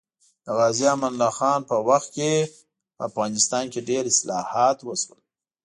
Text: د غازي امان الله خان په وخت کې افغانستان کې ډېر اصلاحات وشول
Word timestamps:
د 0.45 0.47
غازي 0.57 0.85
امان 0.93 1.13
الله 1.13 1.31
خان 1.37 1.59
په 1.69 1.75
وخت 1.89 2.09
کې 2.15 2.31
افغانستان 3.07 3.65
کې 3.73 3.79
ډېر 3.89 4.03
اصلاحات 4.13 4.77
وشول 4.83 5.19